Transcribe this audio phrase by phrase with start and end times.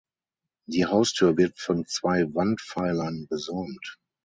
[0.67, 3.99] Die Haustür wird von zwei Wandpfeilern gesäumt.